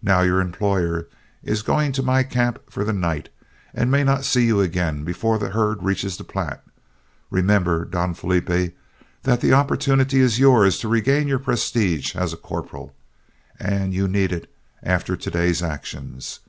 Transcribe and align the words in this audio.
Now 0.00 0.22
your 0.22 0.40
employer 0.40 1.08
is 1.42 1.60
going 1.60 1.92
to 1.92 2.02
my 2.02 2.22
camp 2.22 2.70
for 2.70 2.84
the 2.84 2.92
night, 2.94 3.28
and 3.74 3.90
may 3.90 4.02
not 4.02 4.24
see 4.24 4.46
you 4.46 4.62
again 4.62 5.04
before 5.04 5.38
this 5.38 5.52
herd 5.52 5.82
reaches 5.82 6.16
the 6.16 6.24
Platte. 6.24 6.64
Remember, 7.28 7.84
Don 7.84 8.14
Felipe, 8.14 8.72
that 9.24 9.42
the 9.42 9.52
opportunity 9.52 10.20
is 10.20 10.38
yours 10.40 10.78
to 10.78 10.88
regain 10.88 11.28
your 11.28 11.38
prestige 11.38 12.16
as 12.16 12.32
a 12.32 12.38
corporal 12.38 12.94
and 13.60 13.92
you 13.92 14.08
need 14.08 14.32
it 14.32 14.50
after 14.82 15.18
to 15.18 15.30
day's 15.30 15.62
actions. 15.62 16.40